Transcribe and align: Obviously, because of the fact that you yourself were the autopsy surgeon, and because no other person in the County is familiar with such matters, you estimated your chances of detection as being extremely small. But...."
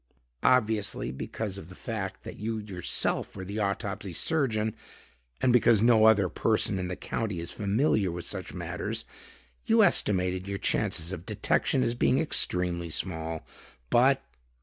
Obviously, 0.41 1.11
because 1.11 1.59
of 1.59 1.69
the 1.69 1.75
fact 1.75 2.23
that 2.23 2.39
you 2.39 2.57
yourself 2.57 3.35
were 3.35 3.45
the 3.45 3.59
autopsy 3.59 4.13
surgeon, 4.13 4.75
and 5.41 5.53
because 5.53 5.83
no 5.83 6.05
other 6.05 6.27
person 6.27 6.79
in 6.79 6.87
the 6.87 6.95
County 6.95 7.39
is 7.39 7.51
familiar 7.51 8.11
with 8.11 8.25
such 8.25 8.51
matters, 8.51 9.05
you 9.67 9.83
estimated 9.83 10.47
your 10.47 10.57
chances 10.57 11.11
of 11.11 11.27
detection 11.27 11.83
as 11.83 11.93
being 11.93 12.17
extremely 12.17 12.89
small. 12.89 13.45
But...." 13.91 14.23